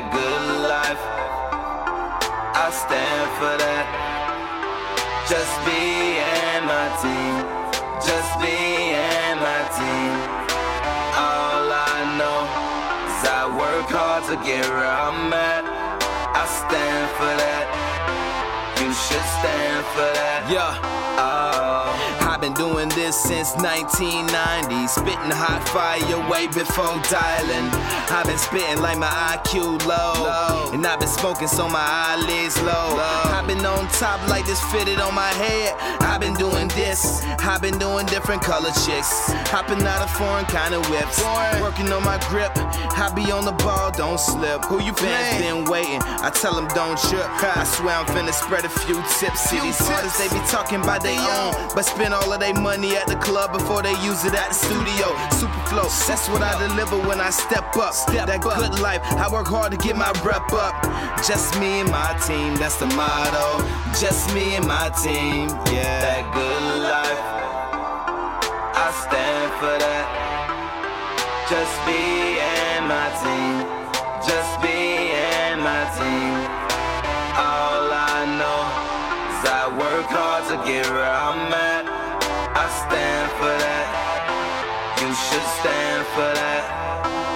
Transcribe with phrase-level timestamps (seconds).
[0.00, 1.02] that good life.
[2.54, 3.86] I stand for that.
[5.26, 7.34] Just be in my team.
[7.98, 10.14] Just be in my team.
[11.18, 12.40] All I know
[13.10, 15.64] is I work hard to get where I'm at.
[16.34, 17.66] I stand for that.
[18.78, 20.46] You should stand for that.
[20.50, 20.97] Yeah.
[22.78, 25.98] Doing this since 1990, spitting hot fire
[26.30, 27.66] way before dialing.
[28.06, 32.94] I've been spitting like my IQ low, and I've been smoking so my eyelids low.
[33.34, 35.74] I've been on top like this fitted on my head.
[36.06, 39.10] I've been doing this, I've been doing different color chicks,
[39.50, 41.18] hopping out of foreign kind of whips,
[41.58, 42.54] working on my grip.
[42.54, 44.62] I be on the ball, don't slip.
[44.66, 45.66] Who you been?
[46.28, 47.24] I tell them don't trip.
[47.24, 49.48] I swear I'm finna spread a few tips.
[49.48, 52.96] See these artists, they be talking about they own, but spend all of their money
[52.96, 55.08] at the club before they use it at the studio.
[55.32, 57.96] Super flow, that's what I deliver when I step up.
[58.12, 60.76] that good life, I work hard to get my rep up.
[61.24, 63.64] Just me and my team, that's the motto.
[63.96, 65.96] Just me and my team, yeah.
[66.04, 67.24] that good life.
[68.76, 70.06] I stand for that.
[71.48, 73.77] Just me and my team.
[80.68, 81.88] Get where I'm at.
[82.52, 83.86] I stand for that.
[85.00, 86.62] You should stand for that.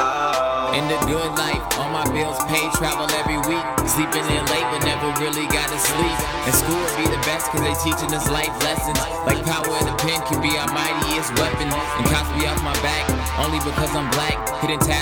[0.00, 0.72] Oh.
[0.72, 3.66] In the good life, all my bills paid, travel every week.
[3.84, 6.18] Sleeping in late, but never really got to sleep.
[6.48, 8.96] And school would be the best, cause they teaching us life lessons.
[9.28, 11.68] Like power in the pen can be our mightiest weapon.
[11.68, 13.04] And cops be off my back,
[13.44, 14.40] only because I'm black.
[14.64, 14.97] Hidden task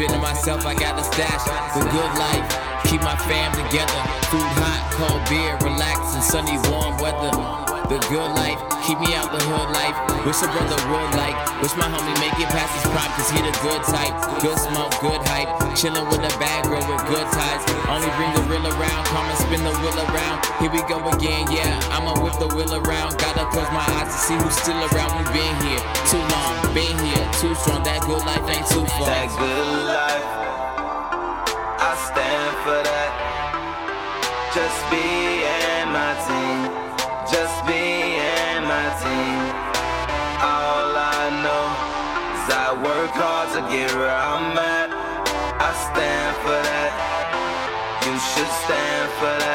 [0.00, 1.44] of myself, I got the stash.
[1.76, 2.48] The good life,
[2.88, 4.00] keep my fam together.
[4.32, 7.28] Food hot, cold beer, relax in sunny warm weather.
[7.92, 8.56] The good life,
[8.88, 9.92] keep me out the hood life.
[10.24, 11.36] Wish a brother would like.
[11.60, 14.16] Wish my homie make it past his prime, cause he the good type.
[14.40, 15.50] Good smoke, good hype.
[15.76, 17.62] Chillin' with a bad girl with good ties.
[17.92, 20.40] Only bring the real around, come and spin the wheel around.
[20.56, 21.76] Here we go again, yeah.
[21.92, 23.20] I'ma whip the wheel around.
[23.20, 25.12] Gotta close my eyes to see who's still around.
[25.20, 27.11] We been here too long, been here
[27.42, 27.82] too strong.
[27.82, 29.02] That good life ain't too far.
[29.10, 30.30] That good life.
[31.90, 33.10] I stand for that.
[34.54, 36.70] Just me and my team.
[37.34, 39.42] Just me and my team.
[40.38, 41.66] All I know
[42.38, 44.94] is I work hard to get where I'm at.
[45.58, 46.92] I stand for that.
[48.06, 49.51] You should stand for that.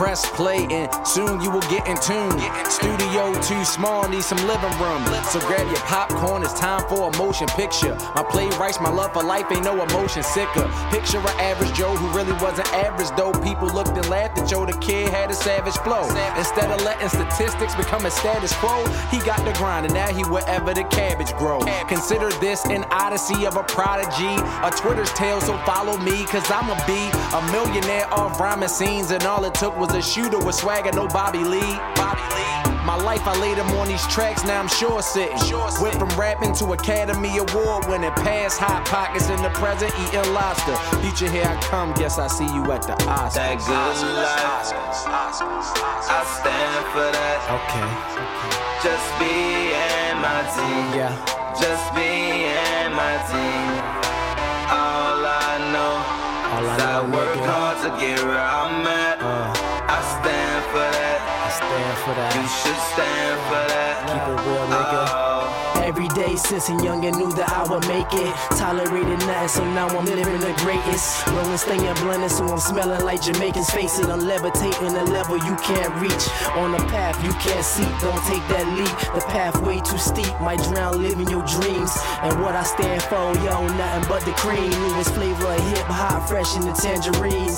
[0.00, 2.32] Press play and soon you will get in tune.
[2.70, 5.04] Studio too small, need some living room.
[5.24, 7.94] So grab your popcorn, it's time for a motion picture.
[8.14, 10.66] My playwrights, my love for life ain't no emotion sicker.
[10.90, 13.32] Picture an average Joe who really wasn't average though.
[13.44, 16.08] People looked and laughed at Joe, the kid had a savage flow.
[16.38, 20.22] Instead of letting statistics become a status quo, he got the grind and now he
[20.22, 21.60] wherever the cabbage grow.
[21.88, 24.32] Consider this an odyssey of a prodigy,
[24.64, 29.22] a Twitter's tale, so follow me, cause I'ma be a millionaire off rhyming scenes, and
[29.24, 31.76] all it took was a shooter with swagger, no Bobby Lee.
[31.96, 32.50] Bobby Lee.
[32.84, 35.36] My life, I laid them on these tracks, now I'm sure sitting.
[35.80, 40.74] Went from rapping to Academy Award winning, past hot pockets in the present, eating lobster.
[41.04, 43.34] Future, here I come, guess I see you at the Oscars.
[43.34, 44.72] That good life.
[46.08, 47.38] I stand for that.
[47.60, 47.88] Okay.
[48.82, 50.96] Just be and my team.
[50.96, 51.12] Yeah.
[51.60, 53.70] Just be and my team.
[54.72, 56.00] All I know
[56.56, 59.19] All I is I know, work hard to get where I'm at.
[61.70, 63.94] Stand for You should stand for that.
[64.10, 65.04] Keep it real, nigga.
[65.14, 65.29] Oh.
[65.80, 68.30] Every day since a young and knew that I would make it.
[68.60, 71.26] Tolerated nothing, so now I'm living the greatest.
[71.32, 73.70] Rolling, staying blended, so I'm smelling like Jamaicans.
[73.70, 76.28] Face it, I'm levitating a level you can't reach.
[76.60, 78.92] On a path you can't see, don't take that leap.
[79.16, 81.90] The path way too steep, might drown living your dreams.
[82.22, 84.70] And what I stand for, yo, nothing but the cream.
[84.92, 87.56] Newest flavor of hip hop, fresh in the tangerines.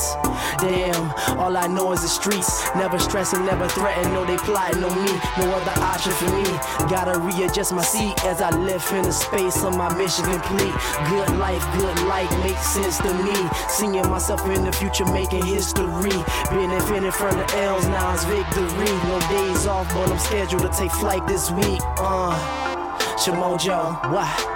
[0.62, 2.62] Damn, all I know is the streets.
[2.76, 5.12] Never stressing, never threaten, no, they plotting on me.
[5.42, 6.46] No other option for me.
[6.86, 10.74] Gotta readjust my seat as I live in the space of my mission complete.
[11.08, 13.36] Good life, good life makes sense to me.
[13.68, 16.16] Seeing myself in the future, making history.
[16.50, 18.92] Benefiting from the L's, now it's victory.
[19.08, 21.80] No days off, but I'm scheduled to take flight this week.
[21.98, 22.36] Uh,
[23.16, 24.51] Shamojo, what?